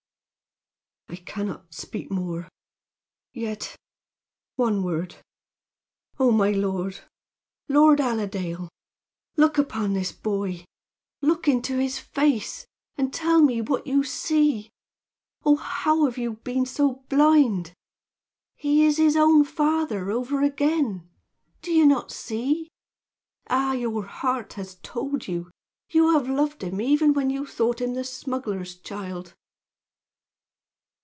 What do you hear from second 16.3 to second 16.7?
been